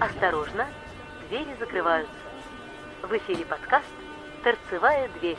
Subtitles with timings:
[0.00, 0.66] Осторожно,
[1.28, 2.10] двери закрываются.
[3.02, 3.84] В эфире подкаст
[4.42, 5.36] «Торцевая дверь».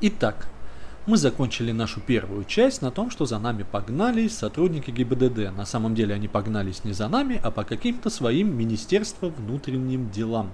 [0.00, 0.46] Итак,
[1.06, 5.56] мы закончили нашу первую часть на том, что за нами погнались сотрудники ГИБДД.
[5.56, 10.52] На самом деле они погнались не за нами, а по каким-то своим Министерству внутренним делам.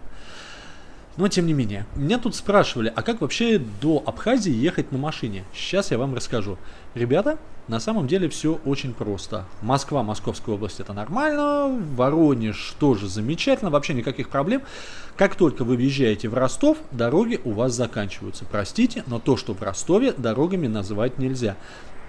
[1.18, 5.44] Но тем не менее, меня тут спрашивали, а как вообще до Абхазии ехать на машине?
[5.52, 6.58] Сейчас я вам расскажу.
[6.94, 9.44] Ребята, на самом деле все очень просто.
[9.60, 14.62] Москва, Московская область это нормально, Воронеж тоже замечательно, вообще никаких проблем.
[15.16, 18.44] Как только вы въезжаете в Ростов, дороги у вас заканчиваются.
[18.44, 21.56] Простите, но то, что в Ростове, дорогами называть нельзя.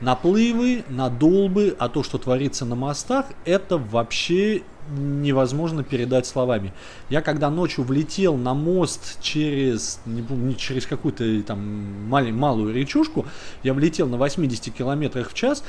[0.02, 6.74] Наплывы, надолбы, а то, что творится на мостах, это вообще невозможно передать словами.
[7.10, 13.26] Я когда ночью влетел на мост через, не, через какую-то там мал, малую речушку,
[13.63, 15.63] я влетел на 80 километрах в час,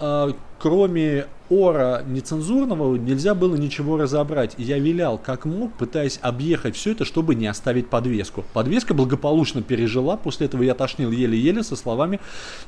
[0.00, 4.54] э, кроме ора нецензурного нельзя было ничего разобрать.
[4.56, 8.44] И я вилял как мог, пытаясь объехать все это, чтобы не оставить подвеску.
[8.52, 12.20] Подвеска благополучно пережила, после этого я тошнил еле-еле со словами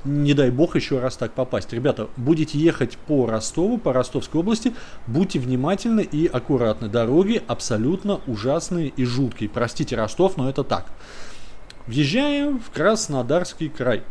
[0.04, 1.72] «не дай бог еще раз так попасть».
[1.72, 4.74] Ребята, будете ехать по Ростову, по Ростовской области,
[5.06, 6.88] будьте внимательны и аккуратны.
[6.88, 9.48] Дороги абсолютно ужасные и жуткие.
[9.48, 10.86] Простите, Ростов, но это так.
[11.86, 14.02] Въезжаем в Краснодарский край.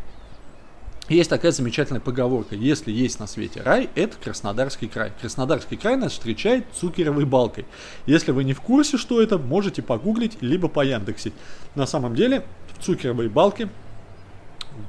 [1.08, 2.55] Есть такая замечательная поговорка.
[2.55, 5.11] Если есть на свете рай, это Краснодарский край.
[5.22, 7.66] Краснодарский край нас встречает цукеровой балкой.
[8.08, 11.31] Если вы не в курсе, что это, можете погуглить, либо по Яндексе.
[11.75, 12.44] На самом деле,
[12.75, 13.70] в цукеровой балке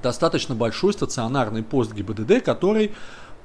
[0.02, 2.92] достаточно большой стационарный пост ГИБДД, который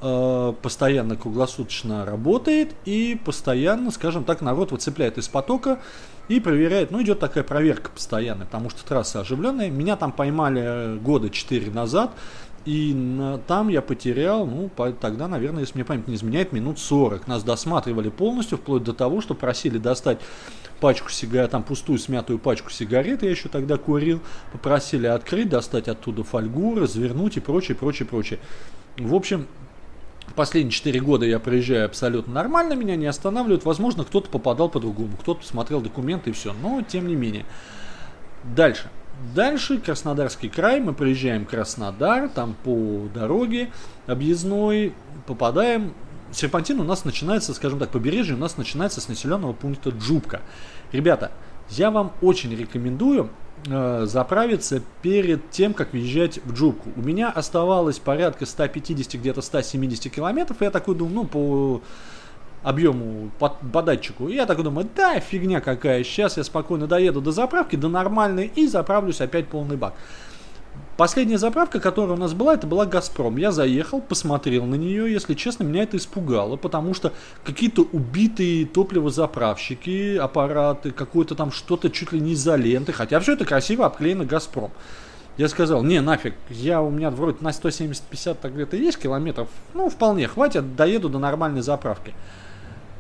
[0.02, 5.80] постоянно круглосуточно работает и постоянно, скажем так, народ выцепляет из потока
[6.28, 6.90] и проверяет.
[6.90, 9.70] Ну, идет такая проверка постоянная, потому что трасса оживленная.
[9.70, 12.12] Меня там поймали э, года 4 назад.
[12.66, 16.80] И на, там я потерял, ну, по, тогда, наверное, если мне память не изменяет, минут
[16.80, 17.28] 40.
[17.28, 20.20] Нас досматривали полностью, вплоть до того, что просили достать
[20.80, 24.20] пачку сигарет, там пустую смятую пачку сигарет, я еще тогда курил,
[24.52, 28.40] попросили открыть, достать оттуда фольгу, развернуть и прочее, прочее, прочее.
[28.98, 29.48] В общем,
[30.34, 33.66] последние 4 года я проезжаю абсолютно нормально, меня не останавливают.
[33.66, 36.53] Возможно, кто-то попадал по-другому, кто-то смотрел документы и все.
[36.53, 37.46] Но, тем не менее.
[38.44, 38.90] Дальше.
[39.36, 43.72] Дальше Краснодарский край, мы приезжаем в Краснодар, там по дороге
[44.08, 44.94] объездной
[45.28, 45.94] попадаем.
[46.31, 50.42] Серпантин у нас начинается, скажем так, побережье у нас начинается с населенного пункта Джубка.
[50.92, 51.31] Ребята,
[51.70, 53.30] я вам очень рекомендую
[53.68, 56.90] э, заправиться перед тем, как въезжать в Джубку.
[56.96, 61.82] У меня оставалось порядка 150, где-то 170 километров, и я такой думаю, ну, по
[62.64, 64.28] объему по, датчику.
[64.28, 68.52] И я так думаю, да, фигня какая, сейчас я спокойно доеду до заправки, до нормальной,
[68.56, 69.94] и заправлюсь опять полный бак.
[70.98, 73.38] Последняя заправка, которая у нас была, это была Газпром.
[73.38, 77.12] Я заехал, посмотрел на нее, если честно, меня это испугало, потому что
[77.44, 83.86] какие-то убитые топливозаправщики, аппараты, какое-то там что-то чуть ли не изоленты, хотя все это красиво
[83.86, 84.72] обклеено Газпром.
[85.38, 89.90] Я сказал, не, нафиг, я у меня вроде на 170-50 так где-то есть километров, ну,
[89.90, 92.14] вполне, хватит, доеду до нормальной заправки.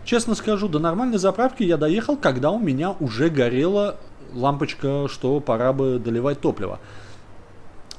[0.05, 3.97] Честно скажу, до нормальной заправки я доехал, когда у меня уже горела
[4.33, 6.79] лампочка, что пора бы доливать топливо.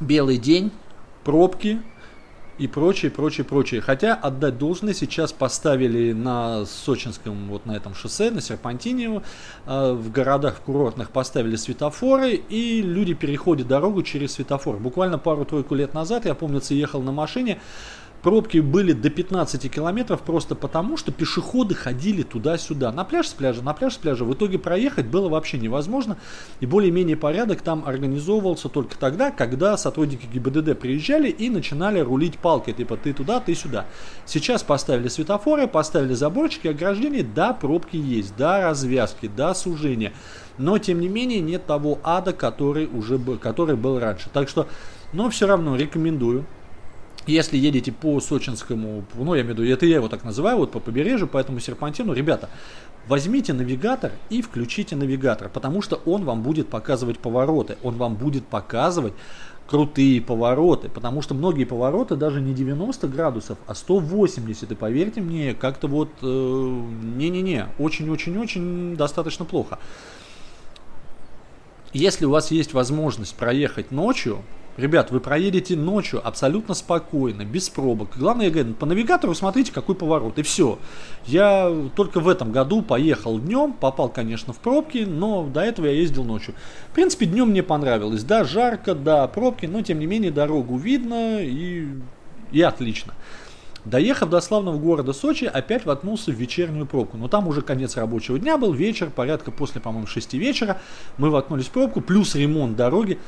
[0.02, 0.72] Белый день,
[1.22, 1.80] пробки
[2.58, 3.80] и прочее, прочее, прочее.
[3.80, 9.22] Хотя отдать должное, сейчас поставили на Сочинском, вот на этом шоссе, на Серпантине,
[9.66, 14.76] э, в городах, курортных поставили светофоры, и люди переходят дорогу через светофор.
[14.78, 17.60] Буквально пару-тройку лет назад, я помнится, ехал на машине,
[18.22, 22.92] Пробки были до 15 километров просто потому, что пешеходы ходили туда-сюда.
[22.92, 24.24] На пляж с пляжа, на пляж с пляжа.
[24.24, 26.16] В итоге проехать было вообще невозможно.
[26.60, 32.74] И более-менее порядок там организовывался только тогда, когда сотрудники ГИБДД приезжали и начинали рулить палкой.
[32.74, 33.86] Типа ты туда, ты сюда.
[34.24, 37.24] Сейчас поставили светофоры, поставили заборчики, ограждения.
[37.24, 40.12] Да, пробки есть, да, развязки, да, сужения.
[40.58, 44.28] Но, тем не менее, нет того ада, который, уже был, который был раньше.
[44.32, 44.68] Так что,
[45.12, 46.44] но все равно рекомендую
[47.26, 50.72] если едете по Сочинскому, ну, я имею в виду, это я его так называю, вот
[50.72, 52.48] по побережью, по этому серпантину, ребята,
[53.06, 58.46] возьмите навигатор и включите навигатор, потому что он вам будет показывать повороты, он вам будет
[58.46, 59.14] показывать
[59.68, 65.54] крутые повороты, потому что многие повороты даже не 90 градусов, а 180, и поверьте мне,
[65.54, 69.78] как-то вот, э, не-не-не, очень-очень-очень достаточно плохо.
[71.92, 74.42] Если у вас есть возможность проехать ночью,
[74.78, 78.16] Ребят, вы проедете ночью абсолютно спокойно, без пробок.
[78.16, 80.78] Главное, я говорю, по навигатору смотрите, какой поворот, и все.
[81.26, 85.92] Я только в этом году поехал днем, попал, конечно, в пробки, но до этого я
[85.92, 86.54] ездил ночью.
[86.90, 88.24] В принципе, днем мне понравилось.
[88.24, 91.88] Да, жарко, да, пробки, но тем не менее дорогу видно и,
[92.50, 93.12] и отлично.
[93.84, 97.16] Доехав до славного города Сочи, опять воткнулся в вечернюю пробку.
[97.16, 100.80] Но там уже конец рабочего дня был, вечер, порядка после, по-моему, 6 вечера.
[101.18, 103.18] Мы воткнулись в пробку, плюс ремонт дороги.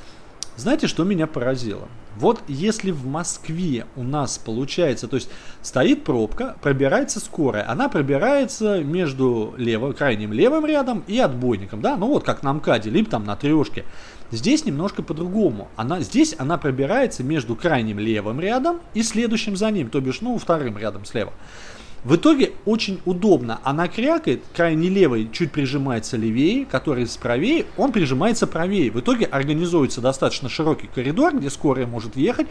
[0.56, 1.88] Знаете, что меня поразило?
[2.16, 5.28] Вот если в Москве у нас получается, то есть
[5.62, 12.06] стоит пробка, пробирается скорая, она пробирается между лево, крайним левым рядом и отбойником, да, ну
[12.06, 13.84] вот как на МКАДе, либо там на трешке.
[14.30, 15.68] Здесь немножко по-другому.
[15.76, 20.38] Она, здесь она пробирается между крайним левым рядом и следующим за ним, то бишь, ну,
[20.38, 21.32] вторым рядом слева.
[22.04, 23.60] В итоге очень удобно.
[23.64, 28.90] Она крякает, крайне левый чуть прижимается левее, который правее, он прижимается правее.
[28.90, 32.46] В итоге организуется достаточно широкий коридор, где скорая может ехать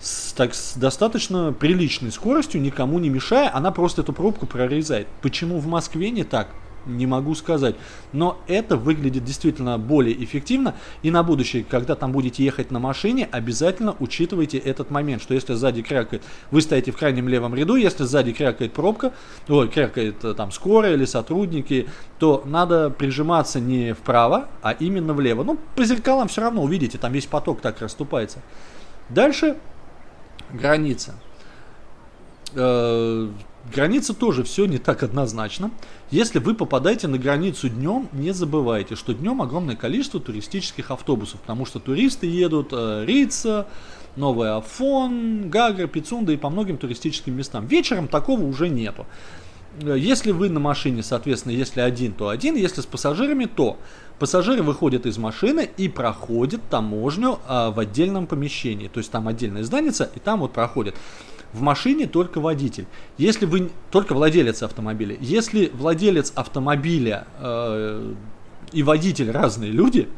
[0.00, 5.06] с, так, с достаточно приличной скоростью, никому не мешая, она просто эту пробку прорезает.
[5.22, 6.48] Почему в Москве не так?
[6.86, 7.76] Не могу сказать.
[8.12, 10.74] Но это выглядит действительно более эффективно.
[11.02, 15.54] И на будущее, когда там будете ехать на машине, обязательно учитывайте этот момент, что если
[15.54, 19.12] сзади крякает, вы стоите в крайнем левом ряду, если сзади крякает пробка,
[19.48, 21.88] ой, крякает э, там скорая или сотрудники,
[22.18, 25.44] то надо прижиматься не вправо, а именно влево.
[25.44, 28.40] Ну, по зеркалам все равно увидите, там весь поток так расступается.
[29.08, 29.56] Дальше
[30.52, 31.14] граница.
[33.64, 35.70] Э, граница тоже все не так однозначно.
[36.10, 41.66] Если вы попадаете на границу днем, не забывайте, что днем огромное количество туристических автобусов, потому
[41.66, 43.66] что туристы едут э, Рица,
[44.16, 47.66] Новый Афон, Гагра, Пицунда и по многим туристическим местам.
[47.66, 49.06] Вечером такого уже нету.
[49.82, 53.78] Э, если вы на машине, соответственно, если один, то один, если с пассажирами, то
[54.18, 58.88] пассажиры выходят из машины и проходят таможню а, в отдельном помещении.
[58.88, 60.94] То есть там отдельная зданица, и там вот проходят.
[61.54, 62.86] В машине только водитель.
[63.16, 65.16] Если вы только владелец автомобиля.
[65.20, 68.12] Если владелец автомобиля э,
[68.72, 70.08] и водитель разные люди,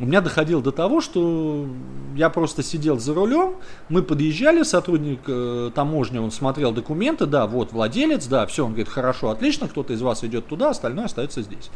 [0.00, 1.68] у меня доходило до того, что
[2.16, 3.54] я просто сидел за рулем,
[3.88, 8.88] мы подъезжали, сотрудник э, таможни, он смотрел документы, да, вот владелец, да, все, он говорит,
[8.88, 11.70] хорошо, отлично, кто-то из вас идет туда, остальное остается здесь.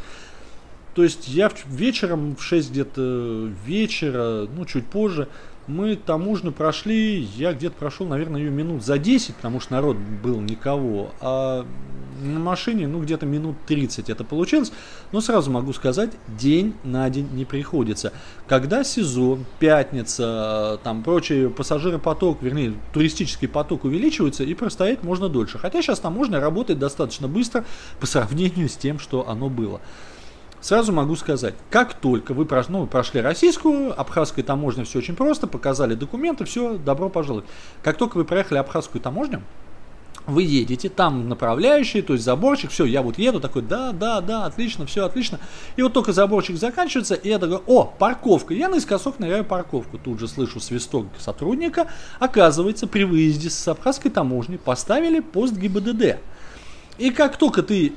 [0.96, 5.28] То есть я вечером в 6 где-то вечера, ну чуть позже,
[5.68, 10.40] мы таможню прошли, я где-то прошел, наверное, ее минут за 10, потому что народ был
[10.40, 11.66] никого, а
[12.20, 14.72] на машине, ну, где-то минут 30 это получилось.
[15.12, 18.12] Но сразу могу сказать, день на день не приходится.
[18.46, 25.58] Когда сезон, пятница, там прочий пассажиропоток, вернее, туристический поток увеличивается, и простоять можно дольше.
[25.58, 27.64] Хотя сейчас таможня работает достаточно быстро
[28.00, 29.80] по сравнению с тем, что оно было.
[30.60, 32.68] Сразу могу сказать, как только вы, прош...
[32.68, 37.46] ну, прошли российскую, абхазскую таможню, все очень просто, показали документы, все, добро пожаловать.
[37.82, 39.42] Как только вы проехали абхазскую таможню,
[40.28, 44.44] вы едете, там направляющий, то есть заборчик, все, я вот еду, такой, да, да, да,
[44.44, 45.40] отлично, все отлично.
[45.76, 48.52] И вот только заборчик заканчивается, и я такой, о, парковка.
[48.52, 49.96] Я наискосок ныряю парковку.
[49.96, 51.86] Тут же слышу свисток сотрудника.
[52.18, 56.18] Оказывается, при выезде с абхазской таможни поставили пост ГИБДД.
[56.98, 57.92] И как только ты,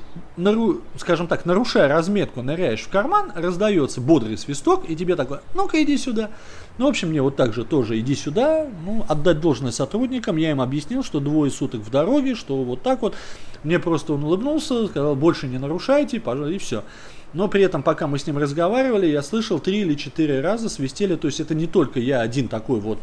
[0.96, 5.98] скажем так, нарушая разметку, ныряешь в карман, раздается бодрый свисток, и тебе такой, ну-ка иди
[5.98, 6.30] сюда.
[6.78, 10.52] Ну, в общем, мне вот так же тоже иди сюда, ну, отдать должное сотрудникам, я
[10.52, 13.16] им объяснил, что двое суток в дороге, что вот так вот.
[13.64, 16.84] Мне просто он улыбнулся, сказал, больше не нарушайте, пожалуйста, и все.
[17.32, 21.16] Но при этом, пока мы с ним разговаривали, я слышал три или четыре раза свистели,
[21.16, 22.98] то есть это не только я один такой вот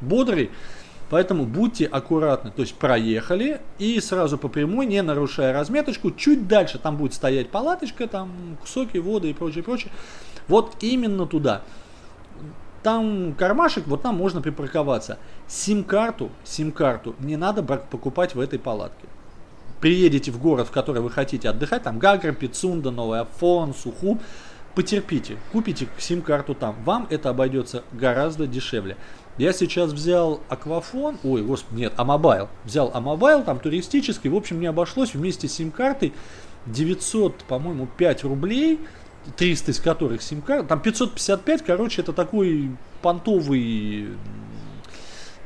[0.00, 0.50] бодрый,
[1.10, 2.50] Поэтому будьте аккуратны.
[2.50, 7.50] То есть проехали и сразу по прямой, не нарушая разметочку, чуть дальше там будет стоять
[7.50, 8.30] палаточка, там
[8.64, 9.90] соки, воды и прочее, прочее.
[10.48, 11.62] Вот именно туда.
[12.82, 15.18] Там кармашек, вот там можно припарковаться.
[15.46, 19.08] Сим-карту, сим-карту не надо покупать в этой палатке.
[19.80, 24.20] Приедете в город, в который вы хотите отдыхать, там Гагра, Пицунда, Новый Афон, Сухум,
[24.74, 26.76] потерпите, купите сим-карту там.
[26.84, 28.96] Вам это обойдется гораздо дешевле.
[29.38, 32.48] Я сейчас взял Аквафон, ой, господи, нет, А-Мобайл.
[32.64, 36.12] Взял А-Мобайл, там туристический, в общем, мне обошлось вместе с сим-картой
[36.66, 38.80] 900, по-моему, 5 рублей,
[39.36, 44.08] 300 из которых сим-карта, там 555, короче, это такой понтовый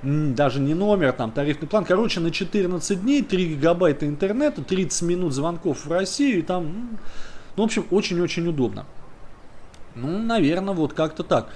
[0.02, 1.84] даже не номер, там тарифный план.
[1.84, 6.98] Короче, на 14 дней 3 гигабайта интернета, 30 минут звонков в Россию, и там,
[7.56, 8.84] ну, в общем, очень-очень удобно.
[9.94, 11.50] Ну, наверное, вот как-то так.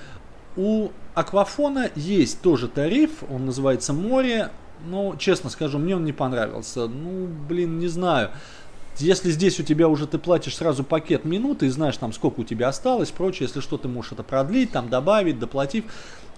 [0.57, 4.51] У Аквафона есть тоже тариф, он называется море,
[4.87, 6.87] но, честно скажу, мне он не понравился.
[6.87, 8.31] Ну, блин, не знаю.
[8.99, 12.45] Если здесь у тебя уже ты платишь сразу пакет минуты и знаешь там сколько у
[12.45, 15.85] тебя осталось, прочее, если что ты можешь это продлить, там добавить, доплатив,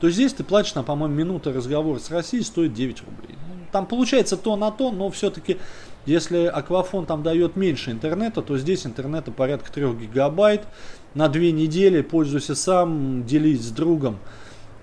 [0.00, 3.36] то здесь ты платишь на, по-моему, минута разговора с Россией стоит 9 рублей.
[3.48, 5.58] Ну, там получается то на то, но все-таки
[6.06, 10.66] если Аквафон там дает меньше интернета, то здесь интернета порядка 3 гигабайт.
[11.14, 14.18] На две недели пользуйся сам, делись с другом.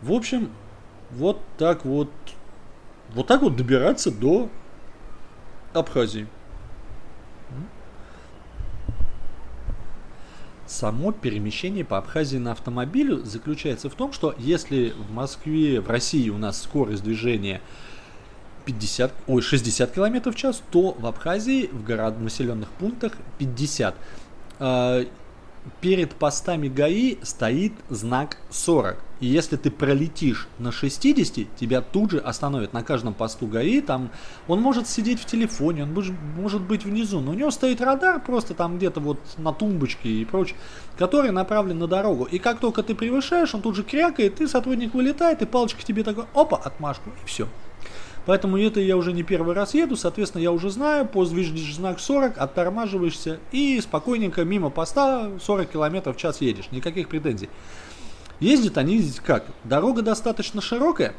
[0.02, 0.50] В общем,
[1.12, 2.10] вот так вот,
[3.14, 4.50] вот так вот добираться до
[5.74, 6.28] Абхазии.
[10.68, 16.30] Само перемещение по Абхазии на автомобиле заключается в том, что если в Москве, в России
[16.30, 17.62] у нас скорость движения
[18.66, 23.96] 50, ой, 60 км в час, то в Абхазии в город, населенных пунктах 50
[25.82, 28.98] перед постами ГАИ стоит знак 40.
[29.20, 33.82] И если ты пролетишь на 60, тебя тут же остановят на каждом посту ГАИ.
[33.82, 34.12] Там
[34.48, 38.54] он может сидеть в телефоне, он может быть внизу, но у него стоит радар просто
[38.54, 40.58] там где-то вот на тумбочке и прочее,
[40.98, 42.26] который направлен на дорогу.
[42.26, 46.04] И как только ты превышаешь, он тут же крякает, и сотрудник вылетает, и палочка тебе
[46.04, 47.48] такой, опа, отмашку, и все.
[48.26, 52.00] Поэтому это я уже не первый раз еду, соответственно, я уже знаю, пост видишь знак
[52.00, 57.50] 40, оттормаживаешься и спокойненько мимо поста 40 км в час едешь, никаких претензий.
[58.40, 59.46] Ездят они как?
[59.64, 61.14] Дорога достаточно широкая,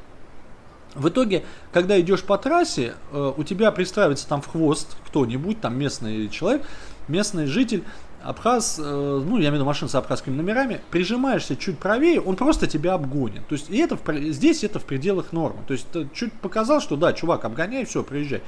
[0.97, 5.79] в итоге, когда идешь по трассе, э, у тебя пристраивается там в хвост кто-нибудь, там
[5.79, 6.67] местный человек,
[7.07, 7.85] местный житель,
[8.27, 12.35] Абхаз, э, ну, я имею в виду машину с абхазскими номерами, прижимаешься чуть правее, он
[12.35, 13.47] просто тебя обгонит.
[13.47, 15.61] То есть, и это в, здесь это в пределах нормы.
[15.67, 18.43] То есть, чуть показал, что да, чувак, обгоняй, все, приезжай.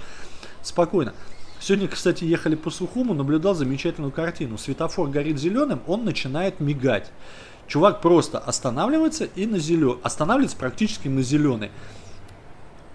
[0.62, 1.14] Спокойно.
[1.60, 4.58] Сегодня, кстати, ехали по Сухуму, наблюдал замечательную картину.
[4.58, 7.10] Светофор горит зеленым, он начинает мигать.
[7.68, 11.70] Чувак просто останавливается и на зеленый, останавливается практически на зеленый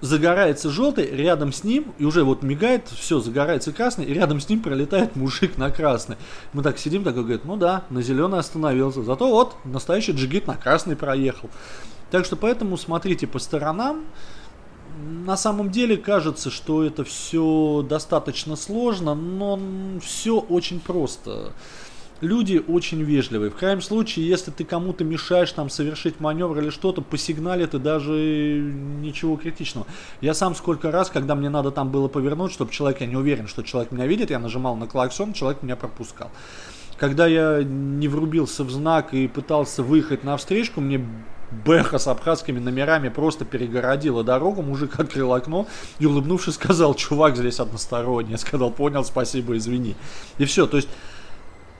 [0.03, 4.49] загорается желтый, рядом с ним, и уже вот мигает, все, загорается красный, и рядом с
[4.49, 6.17] ним пролетает мужик на красный.
[6.51, 10.57] Мы так сидим, такой говорит, ну да, на зеленый остановился, зато вот настоящий джигит на
[10.57, 11.49] красный проехал.
[12.11, 14.03] Так что поэтому смотрите по сторонам.
[15.25, 19.57] На самом деле кажется, что это все достаточно сложно, но
[20.01, 21.53] все очень просто
[22.23, 23.51] люди очень вежливые.
[23.51, 27.77] В крайнем случае, если ты кому-то мешаешь там совершить маневр или что-то, по сигнале ты
[27.77, 28.11] даже
[29.01, 29.85] ничего критичного.
[30.21, 33.47] Я сам сколько раз, когда мне надо там было повернуть, чтобы человек, я не уверен,
[33.47, 36.31] что человек меня видит, я нажимал на клаксон, человек меня пропускал.
[36.97, 41.05] Когда я не врубился в знак и пытался выехать на встречку, мне
[41.65, 45.67] Бэха с абхазскими номерами просто перегородила дорогу, мужик открыл окно
[45.99, 48.31] и улыбнувшись сказал, чувак здесь односторонний.
[48.31, 49.95] Я сказал, понял, спасибо, извини.
[50.37, 50.89] И все, то есть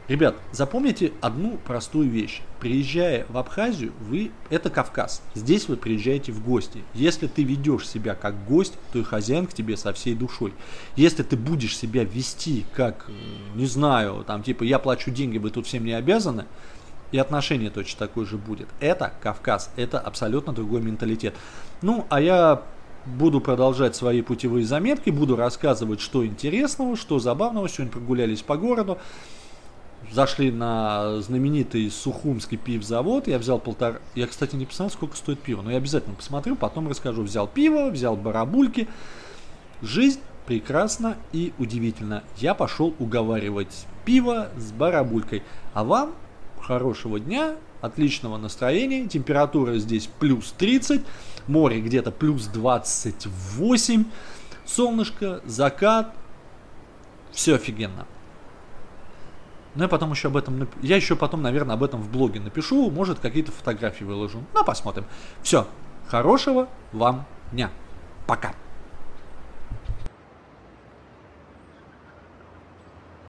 [0.10, 2.42] Ребят, запомните одну простую вещь.
[2.60, 5.22] Приезжая в Абхазию, вы это Кавказ.
[5.34, 6.84] Здесь вы приезжаете в гости.
[6.94, 10.54] Если ты ведешь себя как гость, то и хозяин к тебе со всей душой.
[10.98, 13.12] Если ты будешь себя вести как, э,
[13.56, 16.48] не знаю, там типа я плачу деньги, вы тут всем не обязаны,
[17.14, 18.68] и отношение точно такое же будет.
[18.82, 21.34] Это Кавказ, это абсолютно другой менталитет.
[21.82, 22.62] Ну, а я
[23.06, 27.70] буду продолжать свои путевые заметки, буду рассказывать, что интересного, что забавного.
[27.70, 28.98] Сегодня прогулялись по городу
[30.12, 34.00] зашли на знаменитый Сухумский пивзавод, я взял полтора...
[34.16, 37.24] Я, кстати, не посмотрел, сколько стоит пиво, но я обязательно посмотрю, потом расскажу.
[37.24, 38.88] Взял пиво, взял барабульки.
[39.82, 42.24] Жизнь прекрасна и удивительна.
[42.38, 45.44] Я пошел уговаривать пиво с барабулькой.
[45.74, 46.14] А вам
[46.62, 49.08] хорошего дня, отличного настроения.
[49.08, 51.02] Температура здесь плюс 30,
[51.48, 54.06] море где-то плюс 28,
[54.66, 56.14] солнышко, закат.
[57.32, 58.06] Все офигенно.
[59.76, 60.68] Но я потом еще об этом...
[60.82, 62.90] Я еще потом, наверное, об этом в блоге напишу.
[62.92, 64.44] Может, какие-то фотографии выложу.
[64.54, 65.06] Ну, посмотрим.
[65.42, 65.68] Все.
[66.08, 67.72] Хорошего вам дня.
[68.28, 68.54] Пока.